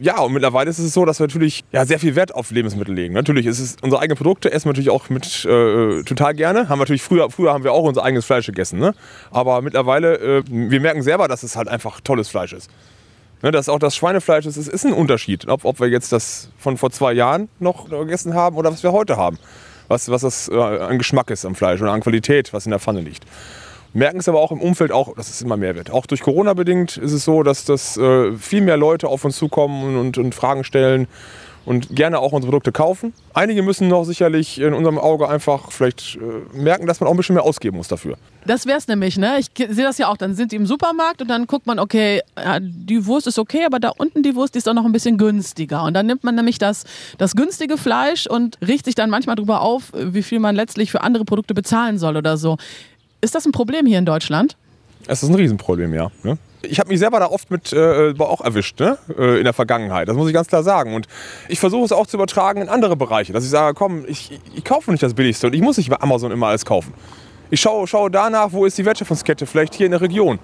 Ja, 0.00 0.20
und 0.20 0.32
mittlerweile 0.32 0.70
ist 0.70 0.78
es 0.78 0.92
so, 0.92 1.04
dass 1.04 1.20
wir 1.20 1.26
natürlich 1.26 1.64
ja, 1.70 1.84
sehr 1.84 1.98
viel 1.98 2.16
Wert 2.16 2.34
auf 2.34 2.50
Lebensmittel 2.50 2.94
legen. 2.94 3.14
Natürlich 3.14 3.46
ist 3.46 3.60
es 3.60 3.76
unsere 3.80 4.02
eigenen 4.02 4.16
Produkte, 4.16 4.50
essen 4.50 4.66
wir 4.66 4.70
natürlich 4.70 4.90
auch 4.90 5.08
mit 5.08 5.44
äh, 5.44 6.02
total 6.02 6.34
gerne. 6.34 6.68
Haben 6.68 6.80
natürlich 6.80 7.02
früher, 7.02 7.30
früher 7.30 7.52
haben 7.52 7.62
wir 7.62 7.72
auch 7.72 7.84
unser 7.84 8.02
eigenes 8.02 8.24
Fleisch 8.24 8.46
gegessen. 8.46 8.80
Ne? 8.80 8.94
Aber 9.30 9.62
mittlerweile, 9.62 10.16
äh, 10.16 10.42
wir 10.48 10.80
merken 10.80 11.02
selber, 11.02 11.28
dass 11.28 11.44
es 11.44 11.54
halt 11.54 11.68
einfach 11.68 12.00
tolles 12.00 12.28
Fleisch 12.28 12.52
ist. 12.52 12.70
Ne, 13.44 13.50
dass 13.50 13.68
auch 13.68 13.78
das 13.78 13.94
Schweinefleisch 13.94 14.46
ist, 14.46 14.56
ist 14.56 14.86
ein 14.86 14.94
Unterschied, 14.94 15.48
ob, 15.48 15.66
ob 15.66 15.78
wir 15.78 15.88
jetzt 15.88 16.12
das 16.12 16.48
von 16.56 16.78
vor 16.78 16.90
zwei 16.90 17.12
Jahren 17.12 17.50
noch 17.60 17.90
gegessen 17.90 18.32
haben 18.32 18.56
oder 18.56 18.72
was 18.72 18.82
wir 18.82 18.90
heute 18.92 19.18
haben. 19.18 19.38
Was, 19.86 20.08
was 20.08 20.22
das 20.22 20.48
äh, 20.48 20.56
an 20.56 20.96
Geschmack 20.96 21.28
ist 21.28 21.44
am 21.44 21.54
Fleisch 21.54 21.82
oder 21.82 21.92
an 21.92 22.00
Qualität, 22.00 22.54
was 22.54 22.64
in 22.64 22.70
der 22.70 22.80
Pfanne 22.80 23.02
liegt 23.02 23.26
merken 23.96 24.18
es 24.18 24.28
aber 24.28 24.40
auch 24.40 24.50
im 24.50 24.60
Umfeld 24.60 24.90
auch, 24.90 25.14
dass 25.14 25.30
es 25.30 25.40
immer 25.40 25.56
mehr 25.56 25.76
wird. 25.76 25.92
Auch 25.92 26.06
durch 26.06 26.20
Corona 26.20 26.54
bedingt 26.54 26.96
ist 26.96 27.12
es 27.12 27.24
so, 27.24 27.44
dass 27.44 27.64
das 27.64 27.96
äh, 27.96 28.32
viel 28.32 28.60
mehr 28.60 28.76
Leute 28.76 29.06
auf 29.06 29.24
uns 29.24 29.36
zukommen 29.36 29.96
und, 29.96 30.18
und 30.18 30.34
Fragen 30.34 30.64
stellen 30.64 31.06
und 31.66 31.94
gerne 31.94 32.18
auch 32.18 32.32
unsere 32.32 32.50
Produkte 32.50 32.72
kaufen. 32.72 33.12
Einige 33.32 33.62
müssen 33.62 33.88
noch 33.88 34.04
sicherlich 34.04 34.60
in 34.60 34.74
unserem 34.74 34.98
Auge 34.98 35.28
einfach 35.28 35.70
vielleicht 35.70 36.16
äh, 36.16 36.56
merken, 36.56 36.86
dass 36.86 37.00
man 37.00 37.08
auch 37.08 37.12
ein 37.12 37.16
bisschen 37.16 37.34
mehr 37.34 37.44
ausgeben 37.44 37.76
muss 37.76 37.88
dafür. 37.88 38.16
Das 38.46 38.66
wär's 38.66 38.86
nämlich, 38.88 39.16
ne? 39.16 39.38
Ich 39.38 39.46
sehe 39.56 39.84
das 39.84 39.98
ja 39.98 40.08
auch. 40.08 40.16
Dann 40.16 40.34
sind 40.34 40.52
die 40.52 40.56
im 40.56 40.66
Supermarkt 40.66 41.22
und 41.22 41.28
dann 41.28 41.46
guckt 41.46 41.66
man, 41.66 41.78
okay, 41.78 42.20
ja, 42.36 42.58
die 42.60 43.06
Wurst 43.06 43.26
ist 43.26 43.38
okay, 43.38 43.64
aber 43.64 43.80
da 43.80 43.90
unten 43.96 44.22
die 44.22 44.34
Wurst 44.34 44.54
die 44.54 44.58
ist 44.58 44.66
doch 44.66 44.74
noch 44.74 44.84
ein 44.84 44.92
bisschen 44.92 45.16
günstiger. 45.16 45.84
Und 45.84 45.94
dann 45.94 46.06
nimmt 46.06 46.24
man 46.24 46.34
nämlich 46.34 46.58
das, 46.58 46.84
das 47.18 47.34
günstige 47.34 47.78
Fleisch 47.78 48.26
und 48.26 48.58
riecht 48.66 48.84
sich 48.84 48.94
dann 48.94 49.08
manchmal 49.08 49.36
darüber 49.36 49.62
auf, 49.62 49.92
wie 49.94 50.22
viel 50.22 50.40
man 50.40 50.54
letztlich 50.54 50.90
für 50.90 51.00
andere 51.00 51.24
Produkte 51.24 51.54
bezahlen 51.54 51.98
soll 51.98 52.16
oder 52.16 52.36
so. 52.36 52.58
Ist 53.20 53.34
das 53.34 53.46
ein 53.46 53.52
Problem 53.52 53.86
hier 53.86 53.98
in 53.98 54.06
Deutschland? 54.06 54.56
Es 55.06 55.22
ist 55.22 55.28
ein 55.30 55.34
Riesenproblem, 55.34 55.94
ja. 55.94 56.10
Ne? 56.22 56.38
Ich 56.68 56.80
habe 56.80 56.88
mich 56.88 56.98
selber 56.98 57.20
da 57.20 57.26
oft 57.26 57.50
mit 57.50 57.72
äh, 57.72 58.14
auch 58.18 58.40
erwischt, 58.40 58.80
ne? 58.80 58.98
äh, 59.18 59.38
in 59.38 59.44
der 59.44 59.52
Vergangenheit. 59.52 60.08
Das 60.08 60.16
muss 60.16 60.28
ich 60.28 60.34
ganz 60.34 60.48
klar 60.48 60.62
sagen. 60.62 60.94
Und 60.94 61.06
ich 61.48 61.60
versuche 61.60 61.84
es 61.84 61.92
auch 61.92 62.06
zu 62.06 62.16
übertragen 62.16 62.62
in 62.62 62.68
andere 62.68 62.96
Bereiche. 62.96 63.32
Dass 63.32 63.44
ich 63.44 63.50
sage, 63.50 63.74
komm, 63.74 64.04
ich, 64.06 64.38
ich 64.54 64.64
kaufe 64.64 64.90
nicht 64.90 65.02
das 65.02 65.14
Billigste 65.14 65.46
und 65.46 65.54
ich 65.54 65.60
muss 65.60 65.76
nicht 65.76 65.90
bei 65.90 66.00
Amazon 66.00 66.32
immer 66.32 66.48
alles 66.48 66.64
kaufen. 66.64 66.94
Ich 67.50 67.60
schaue, 67.60 67.86
schaue 67.86 68.10
danach, 68.10 68.52
wo 68.52 68.64
ist 68.64 68.78
die 68.78 68.84
Wertschöpfungskette, 68.84 69.46
vielleicht 69.46 69.74
hier 69.74 69.86
in 69.86 69.92
der 69.92 70.00
Region. 70.00 70.38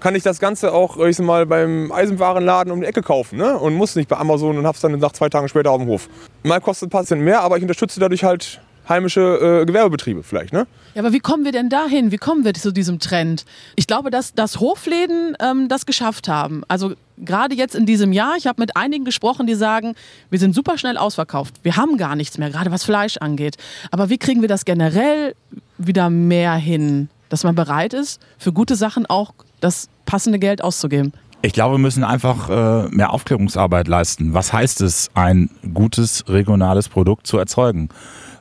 Kann 0.00 0.14
ich 0.14 0.22
das 0.22 0.40
Ganze 0.40 0.72
auch, 0.72 0.98
ich 0.98 1.16
sag 1.16 1.24
mal, 1.24 1.46
beim 1.46 1.92
Eisenwarenladen 1.92 2.72
um 2.72 2.80
die 2.80 2.86
Ecke 2.86 3.02
kaufen 3.02 3.38
ne? 3.38 3.56
und 3.56 3.74
muss 3.74 3.96
nicht 3.96 4.08
bei 4.08 4.16
Amazon 4.16 4.58
und 4.58 4.66
hab's 4.66 4.80
dann 4.80 4.98
nach 4.98 5.12
zwei 5.12 5.28
Tagen 5.28 5.48
später 5.48 5.70
auf 5.70 5.80
dem 5.80 5.88
Hof. 5.88 6.08
Mal 6.42 6.60
kostet 6.60 6.88
ein 6.88 6.90
paar 6.90 7.04
Cent 7.04 7.22
mehr, 7.22 7.40
aber 7.40 7.56
ich 7.56 7.62
unterstütze 7.62 8.00
dadurch 8.00 8.24
halt 8.24 8.60
heimische 8.88 9.60
äh, 9.62 9.66
Gewerbebetriebe 9.66 10.22
vielleicht. 10.22 10.52
Ne? 10.52 10.66
Ja, 10.94 11.02
aber 11.02 11.12
wie 11.12 11.20
kommen 11.20 11.44
wir 11.44 11.52
denn 11.52 11.68
dahin? 11.68 12.12
Wie 12.12 12.18
kommen 12.18 12.44
wir 12.44 12.54
zu 12.54 12.72
diesem 12.72 12.98
Trend? 12.98 13.44
Ich 13.74 13.86
glaube, 13.86 14.10
dass, 14.10 14.34
dass 14.34 14.60
Hofläden 14.60 15.36
ähm, 15.40 15.68
das 15.68 15.86
geschafft 15.86 16.28
haben. 16.28 16.62
Also 16.68 16.94
gerade 17.18 17.54
jetzt 17.54 17.74
in 17.74 17.86
diesem 17.86 18.12
Jahr, 18.12 18.34
ich 18.36 18.46
habe 18.46 18.60
mit 18.60 18.76
einigen 18.76 19.04
gesprochen, 19.04 19.46
die 19.46 19.54
sagen, 19.54 19.94
wir 20.30 20.38
sind 20.38 20.54
super 20.54 20.78
schnell 20.78 20.96
ausverkauft. 20.96 21.54
Wir 21.62 21.76
haben 21.76 21.96
gar 21.96 22.16
nichts 22.16 22.38
mehr, 22.38 22.50
gerade 22.50 22.70
was 22.70 22.84
Fleisch 22.84 23.16
angeht. 23.18 23.56
Aber 23.90 24.10
wie 24.10 24.18
kriegen 24.18 24.40
wir 24.40 24.48
das 24.48 24.64
generell 24.64 25.34
wieder 25.78 26.10
mehr 26.10 26.54
hin, 26.54 27.08
dass 27.28 27.44
man 27.44 27.54
bereit 27.54 27.94
ist, 27.94 28.20
für 28.38 28.52
gute 28.52 28.76
Sachen 28.76 29.06
auch 29.06 29.32
das 29.60 29.88
passende 30.04 30.38
Geld 30.38 30.62
auszugeben? 30.62 31.12
Ich 31.42 31.52
glaube, 31.52 31.74
wir 31.74 31.78
müssen 31.78 32.02
einfach 32.02 32.48
äh, 32.48 32.88
mehr 32.88 33.12
Aufklärungsarbeit 33.12 33.88
leisten. 33.88 34.34
Was 34.34 34.52
heißt 34.52 34.80
es, 34.80 35.10
ein 35.14 35.50
gutes 35.74 36.24
regionales 36.28 36.88
Produkt 36.88 37.26
zu 37.26 37.38
erzeugen? 37.38 37.88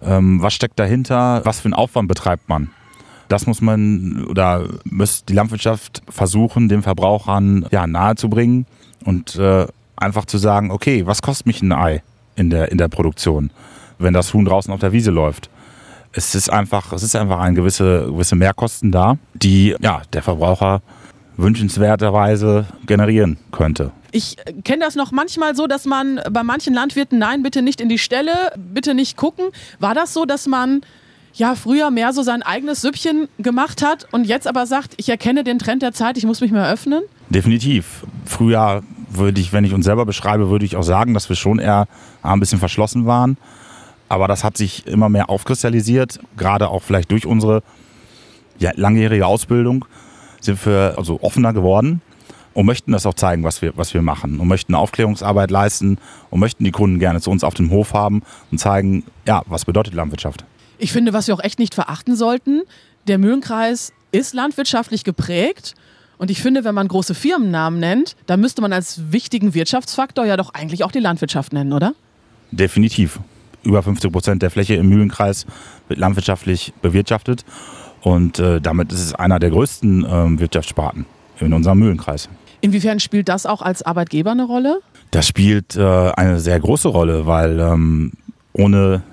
Ähm, 0.04 0.42
was 0.42 0.54
steckt 0.54 0.80
dahinter? 0.80 1.42
Was 1.44 1.60
für 1.60 1.66
einen 1.66 1.74
Aufwand 1.74 2.08
betreibt 2.08 2.50
man? 2.50 2.70
Das 3.28 3.48
muss 3.48 3.62
man 3.62 4.26
oder 4.26 4.68
muss 4.84 5.26
die 5.26 5.34
Landwirtschaft 5.34 6.04
versuchen, 6.10 6.70
den 6.70 6.84
Verbrauchern 6.84 7.66
ja, 7.72 7.88
nahezubringen 7.88 8.66
und 9.04 9.36
äh, 9.36 9.66
einfach 9.96 10.26
zu 10.26 10.38
sagen, 10.38 10.72
okay, 10.72 11.06
was 11.06 11.22
kostet 11.22 11.48
mich 11.48 11.62
ein 11.62 11.72
Ei 11.72 12.04
in 12.36 12.50
der, 12.50 12.72
in 12.72 12.78
der 12.78 12.88
Produktion, 12.88 13.50
wenn 13.98 14.14
das 14.14 14.34
Huhn 14.34 14.46
draußen 14.46 14.72
auf 14.74 14.80
der 14.80 14.92
Wiese 14.92 15.12
läuft? 15.12 15.50
Es 16.12 16.36
ist 16.36 16.50
einfach, 16.50 16.94
es 16.94 17.04
ist 17.04 17.16
einfach 17.16 17.40
eine 17.40 17.56
gewisse, 17.56 18.06
gewisse 18.06 18.36
Mehrkosten 18.36 18.92
da, 18.92 19.18
die 19.34 19.76
ja, 19.82 20.02
der 20.14 20.22
Verbraucher 20.22 20.82
wünschenswerterweise 21.36 22.68
generieren 22.86 23.38
könnte. 23.52 23.92
Ich 24.16 24.38
kenne 24.64 24.86
das 24.86 24.96
noch 24.96 25.12
manchmal 25.12 25.58
so, 25.58 25.68
dass 25.68 25.84
man 25.84 26.22
bei 26.32 26.42
manchen 26.42 26.74
Landwirten, 26.74 27.20
nein, 27.20 27.44
bitte 27.44 27.62
nicht 27.62 27.82
in 27.82 27.90
die 27.90 27.98
Stelle, 27.98 28.54
bitte 28.56 28.94
nicht 28.94 29.18
gucken. 29.18 29.48
War 29.80 29.94
das 29.94 30.14
so, 30.14 30.24
dass 30.24 30.48
man 30.48 30.84
ja 31.34 31.54
früher 31.56 31.92
mehr 31.92 32.14
so 32.14 32.24
sein 32.24 32.42
eigenes 32.42 32.80
Süppchen 32.80 33.28
gemacht 33.40 33.82
hat 33.82 34.08
und 34.14 34.26
jetzt 34.26 34.48
aber 34.48 34.68
sagt, 34.68 34.94
ich 34.96 35.10
erkenne 35.10 35.44
den 35.44 35.60
Trend 35.60 35.82
der 35.82 35.92
Zeit, 35.92 36.18
ich 36.18 36.26
muss 36.26 36.40
mich 36.40 36.52
mehr 36.54 36.66
öffnen? 36.66 37.04
Definitiv. 37.28 38.06
Früher 38.24 38.84
würde 39.10 39.42
ich, 39.42 39.52
wenn 39.52 39.66
ich 39.66 39.74
uns 39.74 39.84
selber 39.84 40.06
beschreibe, 40.06 40.50
würde 40.50 40.64
ich 40.64 40.78
auch 40.78 40.84
sagen, 40.84 41.14
dass 41.14 41.28
wir 41.28 41.36
schon 41.36 41.60
eher 41.60 41.86
ein 42.24 42.40
bisschen 42.40 42.60
verschlossen 42.60 43.06
waren. 43.06 43.36
Aber 44.08 44.30
das 44.30 44.46
hat 44.46 44.56
sich 44.56 44.88
immer 44.88 45.10
mehr 45.10 45.30
aufkristallisiert, 45.30 46.22
gerade 46.38 46.70
auch 46.70 46.84
vielleicht 46.84 47.12
durch 47.12 47.26
unsere 47.26 47.64
ja, 48.60 48.72
langjährige 48.76 49.28
Ausbildung 49.28 49.84
sind 50.40 50.66
wir 50.66 50.94
also 50.96 51.20
offener 51.22 51.52
geworden 51.52 52.02
und 52.56 52.66
möchten 52.66 52.94
das 52.94 53.06
auch 53.06 53.14
zeigen, 53.14 53.44
was 53.44 53.62
wir, 53.62 53.78
was 53.78 53.94
wir 53.94 54.02
machen 54.02 54.40
und 54.40 54.48
möchten 54.48 54.74
Aufklärungsarbeit 54.74 55.52
leisten 55.52 56.00
und 56.32 56.40
möchten 56.40 56.64
die 56.64 56.72
Kunden 56.72 56.98
gerne 56.98 57.22
zu 57.22 57.30
uns 57.30 57.44
auf 57.44 57.54
dem 57.54 57.70
Hof 57.70 57.94
haben 57.94 58.24
und 58.50 58.58
zeigen, 58.58 59.04
ja, 59.28 59.44
was 59.46 59.66
bedeutet 59.66 59.94
Landwirtschaft. 59.94 60.46
Ich 60.80 60.92
finde, 60.92 61.14
was 61.14 61.28
wir 61.28 61.36
auch 61.36 61.44
echt 61.44 61.60
nicht 61.60 61.76
verachten 61.76 62.16
sollten, 62.16 62.64
der 63.08 63.18
Mühlenkreis 63.18 63.94
ist 64.12 64.34
landwirtschaftlich 64.34 65.04
geprägt. 65.04 65.76
Und 66.18 66.32
ich 66.32 66.42
finde, 66.42 66.64
wenn 66.64 66.74
man 66.74 66.88
große 66.88 67.14
Firmennamen 67.14 67.80
nennt, 67.80 68.16
dann 68.26 68.40
müsste 68.40 68.62
man 68.62 68.72
als 68.72 69.12
wichtigen 69.12 69.54
Wirtschaftsfaktor 69.54 70.26
ja 70.26 70.38
doch 70.38 70.54
eigentlich 70.54 70.86
auch 70.86 70.92
die 70.92 71.00
Landwirtschaft 71.00 71.52
nennen, 71.52 71.74
oder? 71.74 71.94
Definitiv. 72.52 73.20
Über 73.64 73.84
50 73.84 74.12
Prozent 74.12 74.42
der 74.42 74.50
Fläche 74.50 74.76
im 74.76 74.88
Mühlenkreis 74.88 75.46
wird 75.90 76.00
landwirtschaftlich 76.00 76.72
bewirtschaftet. 76.82 77.44
Und 78.02 78.40
äh, 78.40 78.62
damit 78.62 78.94
ist 78.94 79.02
es 79.02 79.14
einer 79.14 79.40
der 79.40 79.50
größten 79.50 80.06
äh, 80.06 80.40
Wirtschaftssparten 80.40 81.06
in 81.42 81.52
unserem 81.52 81.80
Mühlenkreis. 81.80 82.30
Inwiefern 82.66 83.00
spielt 83.00 83.30
das 83.30 83.46
auch 83.46 83.62
als 83.62 83.84
Arbeitgeber 83.84 84.32
eine 84.32 84.46
Rolle? 84.46 84.80
Das 85.12 85.28
spielt 85.28 85.76
äh, 85.76 85.84
eine 85.84 86.40
sehr 86.40 86.60
große 86.60 86.88
Rolle, 86.88 87.28
weil 87.28 87.60
ähm, 87.60 88.14
ohne 88.54 89.04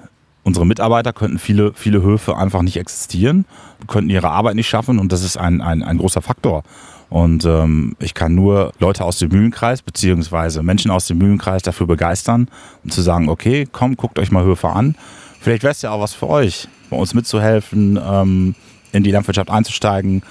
unsere 0.42 0.64
Mitarbeiter 0.64 1.12
könnten 1.12 1.38
viele, 1.38 1.74
viele 1.74 2.00
Höfe 2.02 2.34
einfach 2.34 2.62
nicht 2.62 2.78
existieren, 2.78 3.44
könnten 3.88 4.08
ihre 4.08 4.30
Arbeit 4.30 4.54
nicht 4.54 4.70
schaffen 4.70 4.98
und 4.98 5.12
das 5.12 5.22
ist 5.22 5.36
ein, 5.36 5.60
ein, 5.60 5.82
ein 5.82 5.98
großer 5.98 6.22
Faktor. 6.22 6.62
Und 7.10 7.44
ähm, 7.44 7.94
ich 7.98 8.14
kann 8.14 8.34
nur 8.34 8.72
Leute 8.78 9.04
aus 9.04 9.18
dem 9.18 9.28
Mühlenkreis 9.28 9.82
beziehungsweise 9.82 10.62
Menschen 10.62 10.90
aus 10.90 11.06
dem 11.06 11.18
Mühlenkreis 11.18 11.60
dafür 11.60 11.86
begeistern, 11.86 12.48
um 12.84 12.90
zu 12.90 13.02
sagen, 13.02 13.28
okay, 13.28 13.68
komm, 13.70 13.98
guckt 13.98 14.18
euch 14.18 14.30
mal 14.30 14.44
Höfe 14.44 14.70
an. 14.70 14.96
Vielleicht 15.40 15.62
wäre 15.62 15.72
es 15.72 15.82
ja 15.82 15.90
auch 15.90 16.00
was 16.00 16.14
für 16.14 16.30
euch, 16.30 16.68
bei 16.88 16.96
uns 16.96 17.12
mitzuhelfen, 17.12 18.00
ähm, 18.02 18.54
in 18.92 19.02
die 19.02 19.10
Landwirtschaft 19.10 19.50
einzusteigen. 19.50 20.22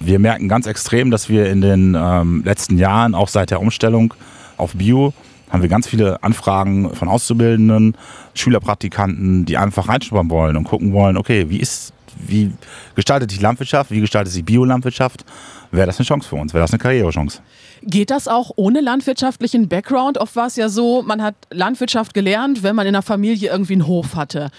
Wir 0.00 0.18
merken 0.18 0.48
ganz 0.48 0.66
extrem, 0.66 1.10
dass 1.10 1.28
wir 1.28 1.48
in 1.50 1.60
den 1.60 1.96
ähm, 1.98 2.42
letzten 2.44 2.78
Jahren, 2.78 3.14
auch 3.14 3.28
seit 3.28 3.50
der 3.50 3.60
Umstellung 3.60 4.14
auf 4.56 4.74
Bio, 4.74 5.12
haben 5.50 5.62
wir 5.62 5.68
ganz 5.68 5.86
viele 5.86 6.22
Anfragen 6.22 6.94
von 6.94 7.08
Auszubildenden, 7.08 7.96
Schülerpraktikanten, 8.34 9.44
die 9.44 9.56
einfach 9.56 9.88
reinschnuppern 9.88 10.30
wollen 10.30 10.56
und 10.56 10.64
gucken 10.64 10.92
wollen, 10.92 11.16
okay, 11.16 11.48
wie 11.48 11.58
ist, 11.58 11.92
wie 12.18 12.52
gestaltet 12.96 13.30
sich 13.30 13.40
Landwirtschaft, 13.40 13.90
wie 13.90 14.00
gestaltet 14.00 14.32
sich 14.32 14.44
Biolandwirtschaft? 14.44 15.24
Wäre 15.70 15.86
das 15.86 15.98
eine 15.98 16.06
Chance 16.06 16.28
für 16.28 16.36
uns? 16.36 16.52
Wäre 16.54 16.62
das 16.62 16.72
eine 16.72 16.78
Karrierechance? 16.78 17.40
Geht 17.82 18.10
das 18.10 18.28
auch 18.28 18.52
ohne 18.56 18.80
landwirtschaftlichen 18.80 19.68
Background? 19.68 20.18
Oft 20.18 20.34
war 20.36 20.46
es 20.46 20.56
ja 20.56 20.68
so, 20.68 21.02
man 21.02 21.22
hat 21.22 21.34
Landwirtschaft 21.50 22.14
gelernt, 22.14 22.62
wenn 22.62 22.74
man 22.74 22.86
in 22.86 22.92
der 22.92 23.02
Familie 23.02 23.50
irgendwie 23.50 23.74
einen 23.74 23.86
Hof 23.86 24.16
hatte. 24.16 24.50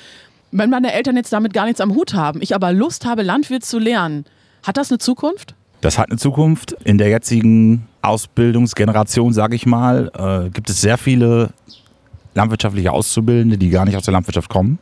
Wenn 0.52 0.70
meine 0.70 0.94
Eltern 0.94 1.18
jetzt 1.18 1.34
damit 1.34 1.54
gar 1.54 1.66
nichts 1.66 1.82
am 1.82 1.94
Hut 1.96 2.14
haben, 2.14 2.42
ich 2.42 2.54
aber 2.56 2.72
Lust 2.72 3.06
habe, 3.06 3.24
Landwirt 3.24 3.66
zu 3.66 3.80
lernen, 3.80 4.26
hat 4.66 4.78
das 4.78 4.92
eine 4.92 4.98
Zukunft? 4.98 5.56
Das 5.82 5.98
hat 5.98 6.10
eine 6.10 6.18
Zukunft. 6.18 6.74
In 6.84 6.98
der 6.98 7.10
jetzigen 7.10 7.88
Ausbildungsgeneration, 8.02 9.34
sage 9.34 9.56
ich 9.56 9.66
mal, 9.66 10.12
äh, 10.18 10.50
gibt 10.50 10.70
es 10.70 10.82
sehr 10.82 10.98
viele 10.98 11.52
landwirtschaftliche 12.34 12.92
Auszubildende, 12.92 13.58
die 13.58 13.70
gar 13.70 13.86
nicht 13.86 13.96
aus 13.96 14.04
der 14.04 14.14
Landwirtschaft 14.14 14.50
kommen, 14.50 14.80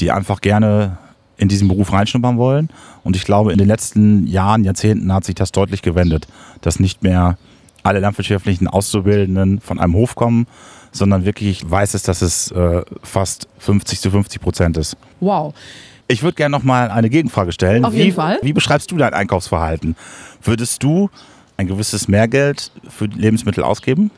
die 0.00 0.10
einfach 0.10 0.40
gerne 0.40 0.98
in 1.36 1.48
diesen 1.48 1.68
Beruf 1.68 1.92
reinschnuppern 1.92 2.36
wollen. 2.36 2.68
Und 3.02 3.16
ich 3.16 3.24
glaube, 3.24 3.52
in 3.52 3.58
den 3.58 3.66
letzten 3.66 4.26
Jahren, 4.26 4.64
Jahrzehnten 4.64 5.12
hat 5.12 5.24
sich 5.24 5.34
das 5.34 5.50
deutlich 5.50 5.82
gewendet, 5.82 6.28
dass 6.60 6.78
nicht 6.78 7.02
mehr 7.02 7.36
alle 7.82 7.98
landwirtschaftlichen 7.98 8.68
Auszubildenden 8.68 9.60
von 9.60 9.80
einem 9.80 9.94
Hof 9.94 10.14
kommen, 10.14 10.46
sondern 10.92 11.24
wirklich 11.24 11.68
weiß 11.68 11.94
es, 11.94 12.02
dass 12.02 12.22
es 12.22 12.50
äh, 12.50 12.82
fast 13.02 13.48
50 13.58 14.00
zu 14.00 14.10
50 14.10 14.40
Prozent 14.40 14.76
ist. 14.76 14.96
Wow. 15.20 15.54
Ich 16.08 16.22
würde 16.22 16.34
gerne 16.34 16.52
noch 16.52 16.62
mal 16.62 16.90
eine 16.90 17.10
Gegenfrage 17.10 17.52
stellen. 17.52 17.84
Auf 17.84 17.94
jeden 17.94 18.08
wie, 18.08 18.12
Fall. 18.12 18.38
Wie 18.42 18.52
beschreibst 18.52 18.90
du 18.90 18.96
dein 18.96 19.14
Einkaufsverhalten? 19.14 19.96
Würdest 20.42 20.82
du 20.82 21.10
ein 21.56 21.66
gewisses 21.66 22.08
Mehrgeld 22.08 22.70
für 22.88 23.06
Lebensmittel 23.06 23.64
ausgeben? 23.64 24.10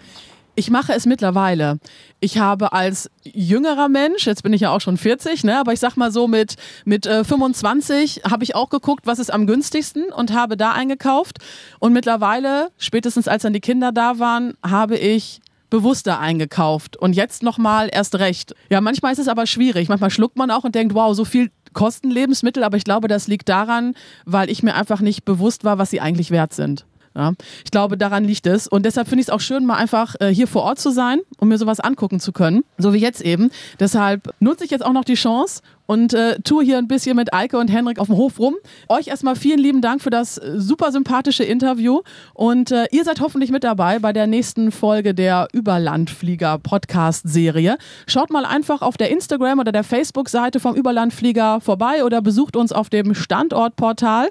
Ich 0.57 0.71
mache 0.71 0.93
es 0.93 1.05
mittlerweile. 1.05 1.81
Ich 2.21 2.39
habe 2.39 2.73
als 2.73 3.11
jüngerer 3.25 3.89
Mensch, 3.89 4.25
jetzt 4.25 4.45
bin 4.45 4.53
ich 4.53 4.61
ja 4.61 4.71
auch 4.71 4.81
schon 4.81 4.97
40, 4.97 5.43
ne, 5.43 5.59
aber 5.59 5.73
ich 5.73 5.81
sag 5.81 5.97
mal 5.97 6.13
so 6.13 6.29
mit, 6.29 6.55
mit 6.85 7.07
äh, 7.07 7.25
25 7.25 8.23
habe 8.31 8.45
ich 8.45 8.55
auch 8.55 8.71
geguckt, 8.71 9.07
was 9.07 9.19
ist 9.19 9.33
am 9.33 9.49
günstigsten 9.49 10.13
und 10.13 10.33
habe 10.33 10.57
da 10.57 10.73
eingekauft. 10.73 11.39
Und 11.81 11.93
mittlerweile, 11.93 12.69
spätestens 12.79 13.27
als 13.27 13.43
dann 13.43 13.53
die 13.53 13.61
Kinder 13.61 13.91
da 13.91 14.21
waren, 14.21 14.55
habe 14.65 14.97
ich 14.97 15.41
bewusster 15.71 16.21
eingekauft 16.21 16.97
und 16.97 17.15
jetzt 17.17 17.43
nochmal 17.43 17.89
erst 17.91 18.15
recht. 18.21 18.55
Ja, 18.71 18.81
manchmal 18.81 19.13
ist 19.13 19.19
es 19.19 19.27
aber 19.27 19.45
schwierig. 19.47 19.89
Manchmal 19.89 20.11
schluckt 20.11 20.37
man 20.37 20.53
auch 20.53 20.63
und 20.63 20.77
denkt, 20.77 20.95
wow, 20.95 21.17
so 21.17 21.25
viel 21.25 21.51
kosten 21.75 22.11
Lebensmittel, 22.11 22.65
aber 22.65 22.77
ich 22.77 22.85
glaube, 22.85 23.09
das 23.09 23.27
liegt 23.29 23.49
daran, 23.49 23.95
weil 24.25 24.51
ich 24.51 24.63
mir 24.63 24.75
einfach 24.75 25.01
nicht 25.01 25.25
bewusst 25.25 25.65
war, 25.65 25.79
was 25.79 25.91
sie 25.91 26.01
eigentlich 26.01 26.31
wert 26.31 26.55
sind. 26.55 26.87
Ja, 27.17 27.33
ich 27.65 27.71
glaube, 27.71 27.97
daran 27.97 28.25
liegt 28.25 28.47
es. 28.47 28.67
Und 28.67 28.85
deshalb 28.85 29.07
finde 29.09 29.23
ich 29.23 29.29
es 29.29 29.33
auch 29.33 29.41
schön, 29.41 29.65
mal 29.65 29.77
einfach 29.77 30.17
äh, 30.19 30.29
hier 30.29 30.49
vor 30.49 30.63
Ort 30.63 30.81
zu 30.81 30.91
sein, 30.91 31.21
um 31.39 31.49
mir 31.49 31.59
sowas 31.59 31.79
angucken 31.79 32.19
zu 32.19 32.33
können. 32.33 32.65
So 32.77 32.93
wie 32.93 32.99
jetzt 32.99 33.21
eben. 33.21 33.51
Deshalb 33.79 34.35
nutze 34.41 34.65
ich 34.65 34.71
jetzt 34.73 34.85
auch 34.85 34.93
noch 34.93 35.05
die 35.05 35.15
Chance 35.15 35.63
und 35.87 36.13
äh, 36.15 36.41
tue 36.41 36.65
hier 36.65 36.79
ein 36.79 36.89
bisschen 36.89 37.15
mit 37.17 37.33
Eike 37.33 37.59
und 37.59 37.69
Henrik 37.69 38.01
auf 38.01 38.09
dem 38.09 38.17
Hof 38.17 38.41
rum. 38.41 38.57
Euch 38.89 39.09
erstmal 39.09 39.37
vielen 39.37 39.61
lieben 39.61 39.81
Dank 39.81 40.03
für 40.03 40.11
das 40.11 40.39
äh, 40.39 40.55
super 40.57 40.91
sympathische 40.91 41.45
Interview. 41.45 42.01
Und 42.33 42.73
äh, 42.73 42.87
ihr 42.91 43.05
seid 43.05 43.21
hoffentlich 43.21 43.53
mit 43.53 43.63
dabei 43.63 44.01
bei 44.01 44.13
der 44.13 44.27
nächsten 44.27 44.73
Folge 44.73 45.15
der 45.15 45.49
Überlandflieger 45.53 46.59
Podcast-Serie. 46.59 47.77
Schaut 48.09 48.31
mal 48.31 48.45
einfach 48.45 48.83
auf 48.83 48.97
der 48.97 49.11
Instagram- 49.11 49.61
oder 49.61 49.71
der 49.71 49.85
Facebook-Seite 49.85 50.59
vom 50.59 50.75
Überlandflieger 50.75 51.61
vorbei 51.61 52.05
oder 52.05 52.23
besucht 52.23 52.57
uns 52.57 52.73
auf 52.73 52.91
dem 52.91 53.15
Standortportal. 53.15 54.31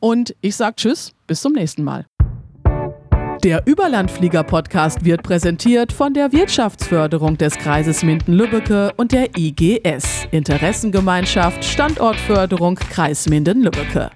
Und 0.00 0.34
ich 0.40 0.56
sage 0.56 0.76
Tschüss, 0.76 1.12
bis 1.26 1.40
zum 1.40 1.52
nächsten 1.52 1.82
Mal. 1.84 2.06
Der 3.44 3.66
Überlandflieger-Podcast 3.66 5.04
wird 5.04 5.22
präsentiert 5.22 5.92
von 5.92 6.14
der 6.14 6.32
Wirtschaftsförderung 6.32 7.36
des 7.36 7.58
Kreises 7.58 8.02
Minden-Lübbecke 8.02 8.92
und 8.96 9.12
der 9.12 9.36
IGS, 9.36 10.26
Interessengemeinschaft 10.30 11.62
Standortförderung 11.62 12.76
Kreis 12.76 13.28
Minden-Lübbecke. 13.28 14.10